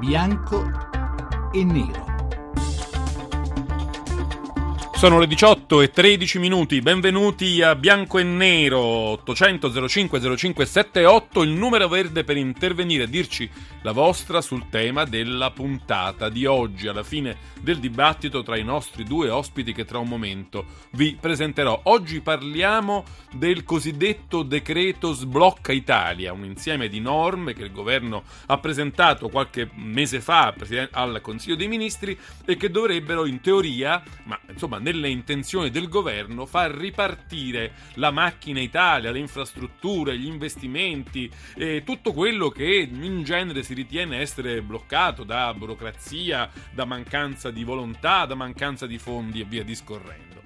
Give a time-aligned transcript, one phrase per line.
[0.00, 0.64] bianco
[1.52, 2.09] e nero.
[5.00, 11.42] Sono le 18 e 13 minuti, benvenuti a Bianco e Nero 800 05 05 78,
[11.42, 13.48] il numero verde per intervenire e dirci
[13.80, 19.04] la vostra sul tema della puntata di oggi, alla fine del dibattito tra i nostri
[19.04, 21.80] due ospiti che tra un momento vi presenterò.
[21.84, 28.58] Oggi parliamo del cosiddetto decreto Sblocca Italia, un insieme di norme che il governo ha
[28.58, 30.54] presentato qualche mese fa
[30.90, 36.46] al Consiglio dei Ministri e che dovrebbero in teoria, ma insomma nelle intenzioni del governo,
[36.46, 43.62] far ripartire la macchina Italia, le infrastrutture, gli investimenti, e tutto quello che in genere
[43.62, 49.44] si ritiene essere bloccato da burocrazia, da mancanza di volontà, da mancanza di fondi e
[49.44, 50.39] via discorrendo.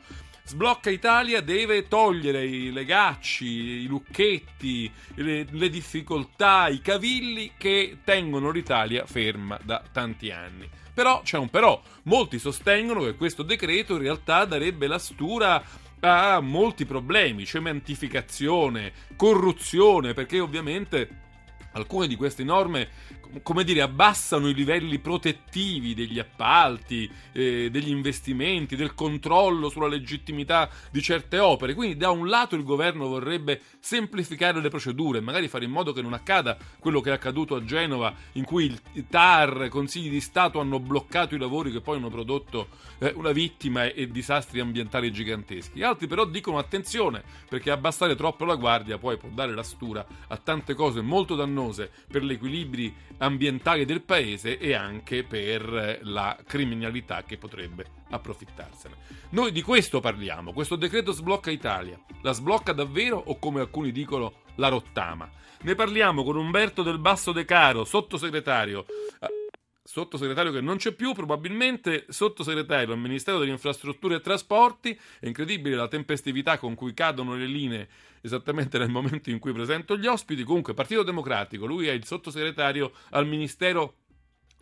[0.47, 8.51] Sblocca Italia deve togliere i legacci, i lucchetti, le, le, difficoltà, i cavilli che tengono
[8.51, 10.69] l'Italia ferma da tanti anni.
[10.93, 15.65] Però c'è un però, molti sostengono che questo decreto in realtà darebbe la stura
[16.01, 21.09] a molti problemi, cementificazione, corruzione, perché ovviamente
[21.73, 22.89] alcune di queste norme
[23.43, 30.69] come dire, abbassano i livelli protettivi degli appalti, eh, degli investimenti, del controllo sulla legittimità
[30.91, 31.75] di certe opere.
[31.75, 36.03] Quindi da un lato il governo vorrebbe semplificare le procedure, magari fare in modo che
[36.03, 40.61] non accada quello che è accaduto a Genova, in cui i TAR, consigli di Stato
[40.61, 45.11] hanno bloccato i lavori che poi hanno prodotto eh, una vittima e, e disastri ambientali
[45.11, 45.83] giganteschi.
[45.83, 50.37] Altri però dicono attenzione, perché abbassare troppo la guardia poi può dare la stura a
[50.37, 52.95] tante cose molto dannose per gli equilibri
[53.25, 58.95] ambientali del paese e anche per la criminalità che potrebbe approfittarsene.
[59.31, 61.99] Noi di questo parliamo, questo decreto sblocca Italia.
[62.23, 65.29] La sblocca davvero o come alcuni dicono la rottama?
[65.63, 68.85] Ne parliamo con Umberto del Basso De Caro, sottosegretario
[69.85, 74.99] sottosegretario che non c'è più, probabilmente sottosegretario al Ministero delle Infrastrutture e Trasporti.
[75.21, 77.89] È incredibile la tempestività con cui cadono le linee
[78.23, 80.43] esattamente nel momento in cui presento gli ospiti.
[80.43, 83.97] Comunque, Partito Democratico, lui è il sottosegretario al Ministero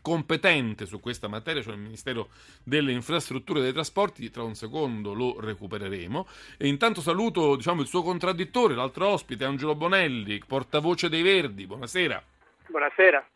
[0.03, 2.31] competente su questa materia, cioè il Ministero
[2.65, 6.27] delle Infrastrutture e dei Trasporti, tra un secondo lo recupereremo.
[6.59, 11.67] E intanto saluto diciamo, il suo contraddittore, l'altro ospite, Angelo Bonelli, portavoce dei Verdi.
[11.67, 12.21] Buonasera.
[12.67, 13.32] Buonasera.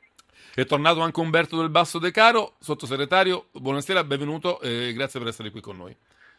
[0.56, 5.50] È tornato anche Umberto del Basso De Caro, sottosegretario, buonasera, benvenuto e grazie per essere
[5.50, 5.94] qui con noi.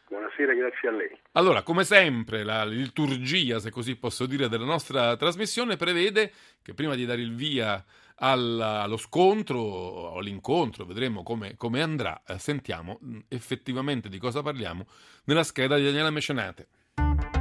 [0.08, 1.20] Buonasera, grazie a lei.
[1.34, 6.32] Allora, come sempre, la liturgia, se così posso dire, della nostra trasmissione prevede
[6.64, 7.86] che prima di dare il via
[8.16, 14.88] allo scontro o all'incontro, vedremo come, come andrà, eh, sentiamo effettivamente di cosa parliamo
[15.26, 16.68] nella scheda di Daniela Mecenate.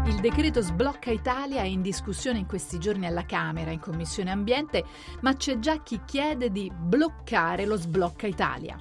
[0.06, 4.84] Il decreto sblocca Italia è in discussione in questi giorni alla Camera, in Commissione Ambiente,
[5.22, 8.78] ma c'è già chi chiede di bloccare lo sblocca Italia.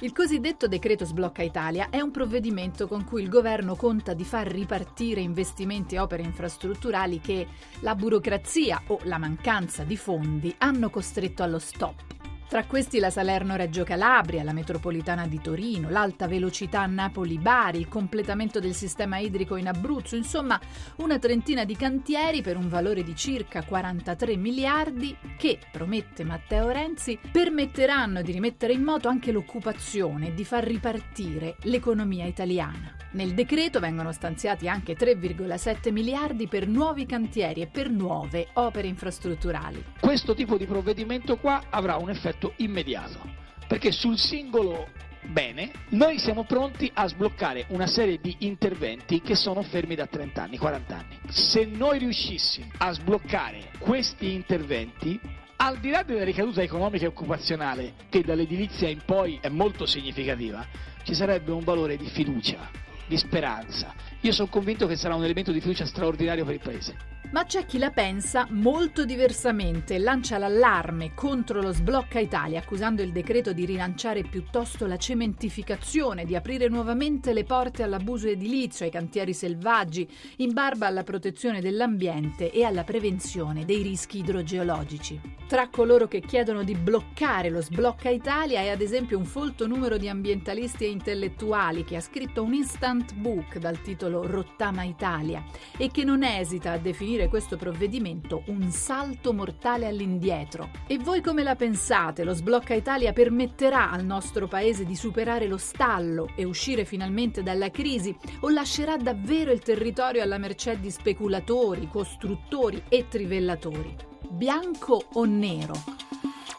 [0.00, 4.48] Il cosiddetto decreto Sblocca Italia è un provvedimento con cui il governo conta di far
[4.48, 7.46] ripartire investimenti e opere infrastrutturali che
[7.80, 12.23] la burocrazia o la mancanza di fondi hanno costretto allo stop.
[12.54, 18.74] Tra questi la Salerno-Reggio Calabria, la metropolitana di Torino, l'alta velocità Napoli-Bari, il completamento del
[18.74, 20.60] sistema idrico in Abruzzo, insomma
[20.98, 27.18] una trentina di cantieri per un valore di circa 43 miliardi che, promette Matteo Renzi,
[27.32, 33.03] permetteranno di rimettere in moto anche l'occupazione e di far ripartire l'economia italiana.
[33.14, 39.84] Nel decreto vengono stanziati anche 3,7 miliardi per nuovi cantieri e per nuove opere infrastrutturali.
[40.00, 43.20] Questo tipo di provvedimento qua avrà un effetto immediato,
[43.68, 44.88] perché sul singolo
[45.30, 50.42] bene, noi siamo pronti a sbloccare una serie di interventi che sono fermi da 30
[50.42, 51.18] anni, 40 anni.
[51.28, 55.20] Se noi riuscissimo a sbloccare questi interventi,
[55.58, 60.66] al di là della ricaduta economica e occupazionale, che dall'edilizia in poi è molto significativa,
[61.04, 63.94] ci sarebbe un valore di fiducia di speranza.
[64.20, 67.13] Io sono convinto che sarà un elemento di fiducia straordinario per il Paese.
[67.34, 73.10] Ma c'è chi la pensa molto diversamente lancia l'allarme contro lo sblocca Italia, accusando il
[73.10, 79.34] decreto di rilanciare piuttosto la cementificazione, di aprire nuovamente le porte all'abuso edilizio, ai cantieri
[79.34, 85.20] selvaggi, in barba alla protezione dell'ambiente e alla prevenzione dei rischi idrogeologici.
[85.48, 89.98] Tra coloro che chiedono di bloccare lo sblocca Italia è ad esempio un folto numero
[89.98, 95.44] di ambientalisti e intellettuali che ha scritto un instant book dal titolo Rottama Italia
[95.76, 100.70] e che non esita a definire definire questo provvedimento un salto mortale all'indietro.
[100.86, 102.24] E voi come la pensate?
[102.24, 107.70] Lo sblocca Italia permetterà al nostro paese di superare lo stallo e uscire finalmente dalla
[107.70, 113.94] crisi o lascerà davvero il territorio alla mercé di speculatori, costruttori e trivellatori?
[114.30, 116.13] Bianco o nero?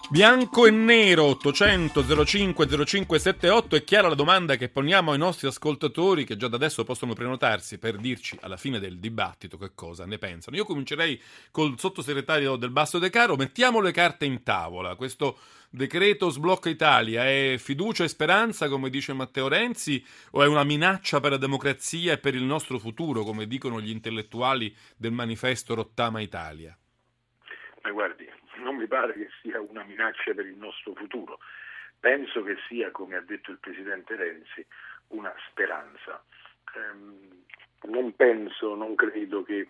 [0.08, 6.26] Bianco e nero 800 05 0578 è chiara la domanda che poniamo ai nostri ascoltatori
[6.26, 10.20] che già da adesso possono prenotarsi per dirci alla fine del dibattito che cosa ne
[10.20, 10.58] pensano.
[10.58, 11.20] Io comincerei
[11.50, 14.96] col sottosegretario del Basso De Caro, mettiamo le carte in tavola.
[14.96, 15.40] Questo
[15.72, 21.20] decreto sblocca Italia è fiducia e speranza, come dice Matteo Renzi, o è una minaccia
[21.20, 26.22] per la democrazia e per il nostro futuro, come dicono gli intellettuali del manifesto Rottama
[26.22, 26.78] Italia?
[27.82, 28.26] Ma guardi,
[28.58, 31.40] non mi pare che sia una minaccia per il nostro futuro.
[32.00, 34.66] Penso che sia, come ha detto il Presidente Renzi,
[35.08, 36.24] una speranza.
[36.76, 37.44] Ehm,
[37.84, 39.70] non penso, non credo che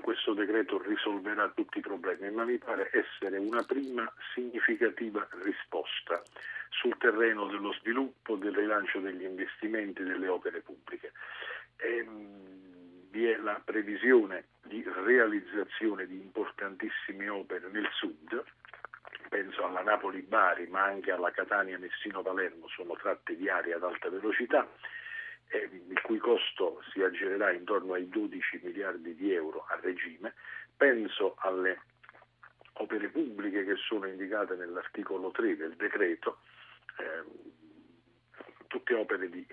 [0.00, 6.22] questo decreto risolverà tutti i problemi, ma mi pare essere una prima significativa risposta
[6.70, 11.12] sul terreno dello sviluppo, del rilancio degli investimenti delle opere pubbliche.
[11.76, 18.42] Ehm, vi è la previsione di realizzazione di importantissime opere nel sud,
[19.28, 24.68] penso alla Napoli-Bari ma anche alla Catania-Messino-Palermo, sono tratte viarie ad alta velocità,
[25.48, 30.34] eh, il cui costo si aggirerà intorno ai 12 miliardi di euro a regime,
[30.76, 31.80] penso alle
[32.78, 36.38] opere pubbliche che sono indicate nell'articolo 3 del decreto,
[36.98, 37.22] eh,
[38.66, 39.46] tutte opere di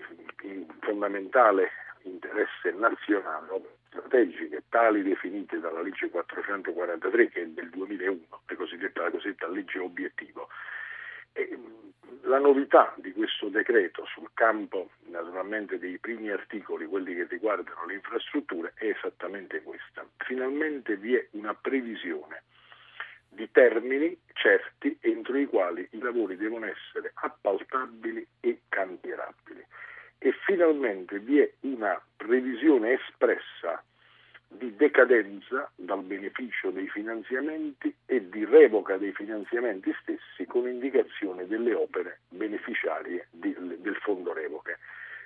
[0.80, 1.70] fondamentale
[2.02, 9.10] interesse nazionale, strategiche tali definite dalla legge 443 che è del 2001, la cosiddetta, la
[9.10, 10.48] cosiddetta legge obiettivo.
[11.32, 11.58] E,
[12.22, 17.94] la novità di questo decreto sul campo naturalmente dei primi articoli, quelli che riguardano le
[17.94, 20.06] infrastrutture, è esattamente questa.
[20.18, 22.42] Finalmente vi è una previsione
[23.28, 29.64] di termini certi entro i quali i lavori devono essere appaltabili e cantierabili
[30.24, 33.81] e finalmente vi è una previsione espressa
[34.72, 41.74] di decadenza dal beneficio dei finanziamenti e di revoca dei finanziamenti stessi con indicazione delle
[41.74, 44.78] opere beneficiarie di, del fondo revoche.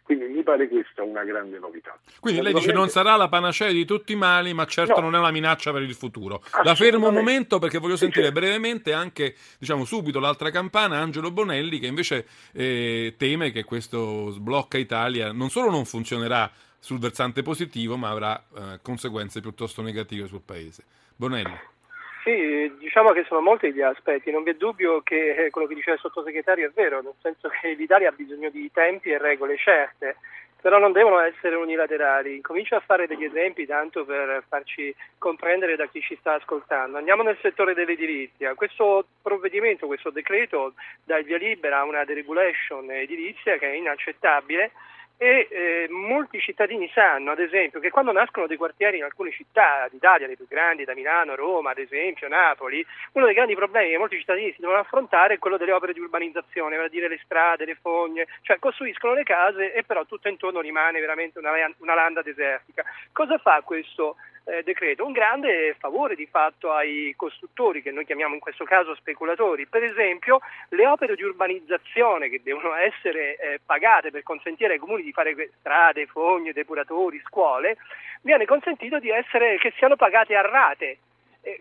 [0.03, 1.99] Quindi mi pare questa una grande novità.
[2.21, 5.07] Quindi lei dice non sarà la panacea di tutti i mali, ma certo no.
[5.07, 6.45] non è una minaccia per il futuro.
[6.63, 11.81] La fermo un momento perché voglio sentire brevemente anche, diciamo subito, l'altra campana, Angelo Bonelli,
[11.81, 17.97] che invece eh, teme che questo sblocca Italia non solo non funzionerà sul versante positivo,
[17.97, 20.85] ma avrà eh, conseguenze piuttosto negative sul paese.
[21.17, 21.75] Bonelli.
[22.23, 25.75] Sì, diciamo che sono molti gli aspetti, non vi è dubbio che eh, quello che
[25.77, 29.57] diceva il sottosegretario è vero, nel senso che l'Italia ha bisogno di tempi e regole
[29.57, 30.17] certe,
[30.61, 32.41] però non devono essere unilaterali.
[32.41, 36.99] Comincio a fare degli esempi tanto per farci comprendere da chi ci sta ascoltando.
[36.99, 38.55] Andiamo nel settore dell'edilizia.
[38.55, 40.75] Questo provvedimento, questo decreto
[41.05, 44.73] dà il via libera a una deregulation edilizia che è inaccettabile
[45.19, 49.89] e eh, molti cittadini sanno, ad esempio, che quando nascono dei quartieri in alcune città
[49.91, 53.99] d'Italia, le più grandi, da Milano, Roma, ad esempio, Napoli, uno dei grandi problemi che
[53.99, 57.21] molti cittadini si devono affrontare è quello delle opere di urbanizzazione, vale a dire le
[57.25, 61.95] strade, le fogne, cioè costruiscono le case e però tutto intorno rimane veramente una, una
[61.95, 62.85] landa desertica.
[63.13, 64.17] Cosa fa questo
[64.47, 68.95] eh, decreto un grande favore di fatto ai costruttori, che noi chiamiamo in questo caso
[68.95, 69.67] speculatori.
[69.67, 75.03] Per esempio, le opere di urbanizzazione che devono essere eh, pagate per consentire ai comuni
[75.03, 77.77] di fare strade, fogne, depuratori, scuole,
[78.23, 80.99] viene consentito essere, che siano pagate a rate.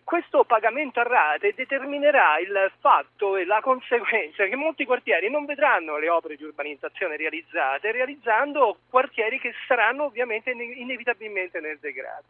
[0.04, 6.00] Questo pagamento a rate determinerà il fatto e la conseguenza che molti quartieri non vedranno
[6.00, 12.24] le opere di urbanizzazione realizzate, realizzando quartieri che saranno ovviamente inevitabilmente nel degrado.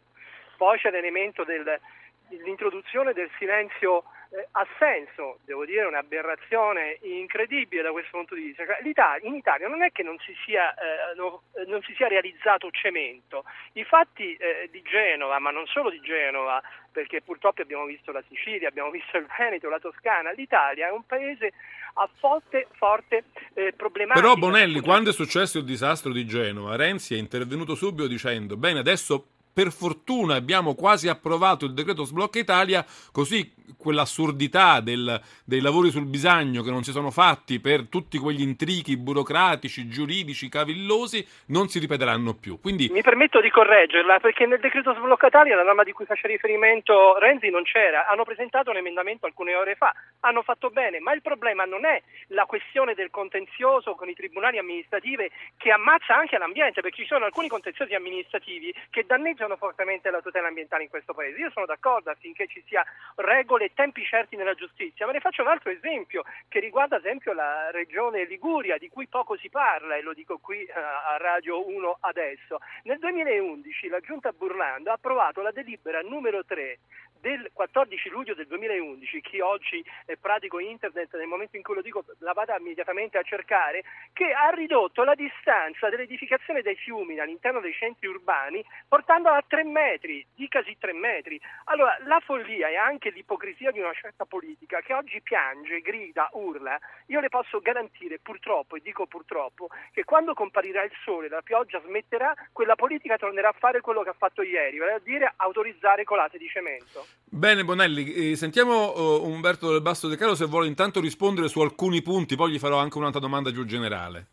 [0.55, 8.35] Poi c'è l'elemento dell'introduzione del silenzio eh, assenso, devo dire un'aberrazione incredibile da questo punto
[8.35, 8.65] di vista.
[8.65, 8.79] Cioè,
[9.23, 13.45] in Italia non è che non si sia, eh, no, non si sia realizzato cemento,
[13.73, 18.23] i fatti eh, di Genova, ma non solo di Genova, perché purtroppo abbiamo visto la
[18.27, 21.53] Sicilia, abbiamo visto il Veneto, la Toscana, l'Italia è un paese
[21.97, 24.21] a forte, forte eh, problematica.
[24.21, 28.79] Però Bonelli, quando è successo il disastro di Genova, Renzi è intervenuto subito dicendo, bene,
[28.79, 35.89] adesso per fortuna abbiamo quasi approvato il decreto sblocca Italia, così quell'assurdità del, dei lavori
[35.89, 41.67] sul bisagno che non si sono fatti per tutti quegli intrichi burocratici, giuridici, cavillosi, non
[41.67, 42.59] si ripeteranno più.
[42.59, 42.89] Quindi...
[42.89, 47.17] Mi permetto di correggerla perché nel decreto sblocca Italia, la norma di cui faceva riferimento
[47.17, 48.07] Renzi, non c'era.
[48.07, 52.01] Hanno presentato un emendamento alcune ore fa, hanno fatto bene, ma il problema non è
[52.27, 57.25] la questione del contenzioso con i tribunali amministrativi che ammazza anche l'ambiente, perché ci sono
[57.25, 61.39] alcuni contenziosi amministrativi che danneggiano fortemente la tutela ambientale in questo paese.
[61.39, 62.83] Io sono d'accordo affinché ci sia
[63.15, 67.05] regole e tempi certi nella giustizia, ma ne faccio un altro esempio che riguarda ad
[67.05, 71.17] esempio la regione Liguria, di cui poco si parla e lo dico qui uh, a
[71.17, 72.59] Radio 1 adesso.
[72.83, 76.79] Nel 2011 la giunta Burlando ha approvato la delibera numero 3
[77.19, 81.81] del 14 luglio del 2011, chi oggi è pratico internet nel momento in cui lo
[81.81, 87.59] dico la vada immediatamente a cercare, che ha ridotto la distanza dell'edificazione dei fiumi all'interno
[87.59, 91.39] dei centri urbani portandola a 3 metri, dicasi 3 metri.
[91.65, 96.79] Allora la follia e anche l'ipocrisia di una certa politica che oggi piange, grida, urla,
[97.07, 101.81] io le posso garantire purtroppo, e dico purtroppo, che quando comparirà il sole, la pioggia
[101.81, 106.03] smetterà, quella politica tornerà a fare quello che ha fatto ieri, vale a dire autorizzare
[106.03, 107.04] colate di cemento.
[107.27, 111.59] Bene Bonelli, eh, sentiamo uh, Umberto del Basso De Caro se vuole intanto rispondere su
[111.59, 114.27] alcuni punti, poi gli farò anche un'altra domanda più generale.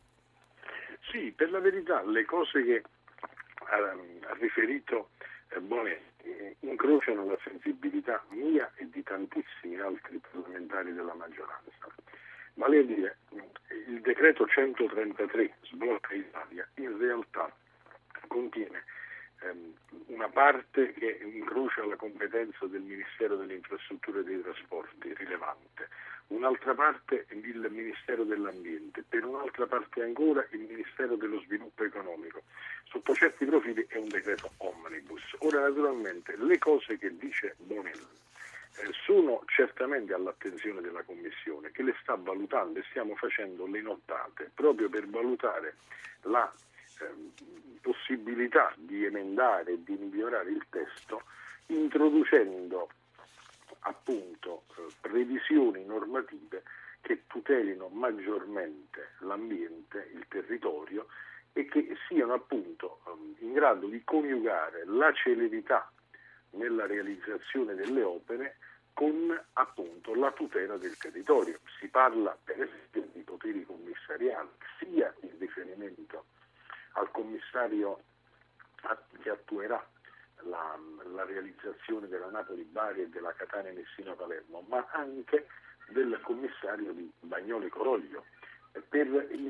[1.11, 2.83] Sì, per la verità le cose che
[3.65, 5.11] ha, ha riferito
[5.49, 11.87] eh, Bonelli eh, incrociano la sensibilità mia e di tantissimi altri parlamentari della maggioranza.
[12.55, 13.17] Vale a dire,
[13.89, 17.51] il decreto 133 sblocca Italia in realtà
[18.29, 18.85] contiene
[20.07, 25.89] una parte che incrocia la competenza del Ministero delle Infrastrutture e dei Trasporti, rilevante,
[26.29, 32.43] un'altra parte il Ministero dell'Ambiente, per un'altra parte ancora il Ministero dello Sviluppo Economico.
[32.85, 35.23] Sotto certi profili è un decreto omnibus.
[35.39, 38.21] Ora naturalmente le cose che dice Bonelli
[38.77, 44.51] eh, sono certamente all'attenzione della Commissione che le sta valutando e stiamo facendo le nottate
[44.55, 45.77] proprio per valutare
[46.23, 46.51] la
[47.81, 51.23] possibilità di emendare e di migliorare il testo
[51.67, 52.89] introducendo
[53.81, 56.63] appunto eh, previsioni normative
[57.01, 61.07] che tutelino maggiormente l'ambiente, il territorio
[61.53, 65.91] e che siano appunto ehm, in grado di coniugare la celerità
[66.51, 68.57] nella realizzazione delle opere
[68.93, 71.59] con appunto la tutela del territorio.
[71.81, 76.25] Si parla per esempio di poteri commissariali, sia in riferimento
[77.13, 78.01] commissario
[79.23, 79.85] che attuerà
[80.45, 80.77] la,
[81.15, 85.47] la realizzazione della Napoli-Bari e della Catania-Messina-Palermo, ma anche
[85.89, 88.25] del commissario di Bagnoli-Coroglio.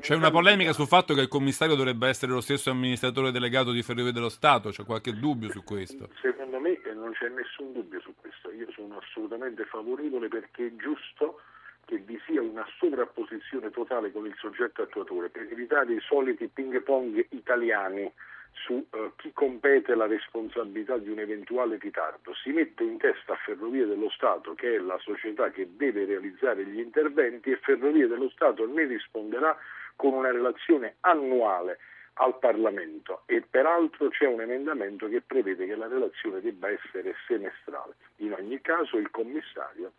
[0.01, 3.81] C'è una polemica sul fatto che il commissario dovrebbe essere lo stesso amministratore delegato di
[3.81, 6.09] Ferrovie dello Stato, c'è qualche dubbio su questo?
[6.21, 11.39] Secondo me non c'è nessun dubbio su questo, io sono assolutamente favorevole perché è giusto
[11.85, 16.81] che vi sia una sovrapposizione totale con il soggetto attuatore per evitare i soliti ping
[16.81, 18.11] pong italiani
[18.53, 22.33] su uh, chi compete la responsabilità di un eventuale ritardo.
[22.35, 26.79] Si mette in testa Ferrovie dello Stato, che è la società che deve realizzare gli
[26.79, 29.57] interventi, e Ferrovie dello Stato ne risponderà
[29.95, 31.79] con una relazione annuale
[32.15, 37.95] al Parlamento e peraltro c'è un emendamento che prevede che la relazione debba essere semestrale.
[38.17, 39.93] In ogni caso il commissario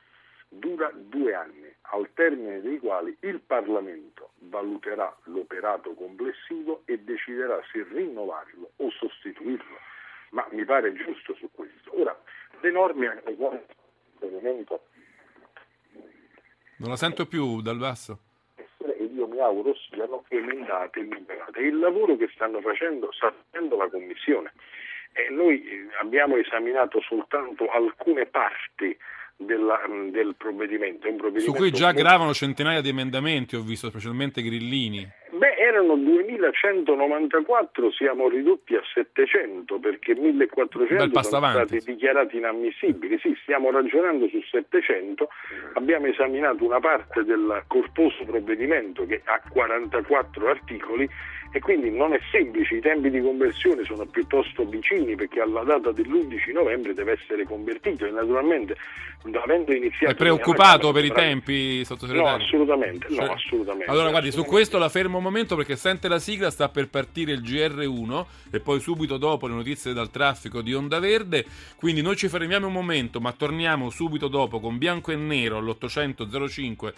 [0.59, 7.87] dura due anni, al termine dei quali il Parlamento valuterà l'operato complessivo e deciderà se
[7.91, 9.79] rinnovarlo o sostituirlo.
[10.31, 12.01] Ma mi pare giusto su questo.
[12.01, 12.19] Ora,
[12.61, 13.61] le norme alle quali
[16.77, 18.19] non la sento più dal basso.
[18.79, 21.61] E io mi auguro siano emendate e migliorate.
[21.61, 24.53] Il lavoro che stanno facendo sta facendo la Commissione.
[25.13, 28.97] E noi eh, abbiamo esaminato soltanto alcune parti
[29.37, 31.09] della, del provvedimento.
[31.17, 31.53] provvedimento.
[31.53, 35.07] Su cui già gravano centinaia di emendamenti, ho visto specialmente grillini.
[35.33, 43.19] Beh, erano 2194, siamo ridotti a 700 perché 1400 sono stati dichiarati inammissibili.
[43.19, 45.29] Sì, stiamo ragionando su 700,
[45.75, 51.09] abbiamo esaminato una parte del corposo provvedimento che ha 44 articoli
[51.53, 55.93] e quindi non è semplice, i tempi di conversione sono piuttosto vicini perché alla data
[55.93, 58.77] dell'11 novembre deve essere convertito e naturalmente
[59.33, 60.13] avendo iniziato...
[60.13, 62.39] È preoccupato per i tempi, sottosegretario?
[62.39, 63.91] No, assolutamente, no, assolutamente.
[63.91, 64.33] Allora guardi, assolutamente.
[64.33, 68.25] su questo la fermo un momento perché sente la sigla, sta per partire il GR1
[68.51, 71.45] e poi subito dopo le notizie dal traffico di Onda Verde,
[71.77, 76.49] quindi noi ci fermiamo un momento ma torniamo subito dopo con bianco e nero all'800
[76.49, 76.95] 05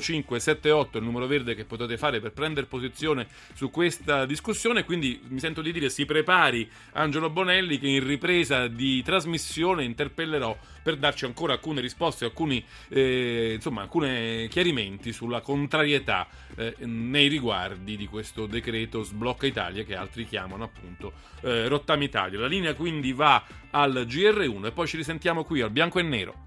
[0.00, 5.20] 05 78 il numero verde che potete fare per prendere posizione su questa discussione, quindi
[5.28, 10.56] mi sento di dire si prepari Angelo Bonelli che in ripresa di trasmissione interpellerò
[10.88, 17.97] per darci ancora alcune risposte, alcuni, eh, insomma, alcuni chiarimenti sulla contrarietà eh, nei riguardi
[17.98, 21.12] di questo decreto Sblocca Italia che altri chiamano appunto
[21.42, 22.38] eh, Rottami Italia.
[22.38, 26.46] La linea quindi va al GR1 e poi ci risentiamo qui al bianco e nero.